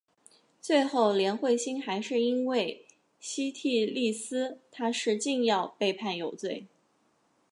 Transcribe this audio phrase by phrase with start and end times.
[0.59, 2.87] 最后连惠心还是因为
[3.19, 6.65] 西替利司他是禁药被判有罪。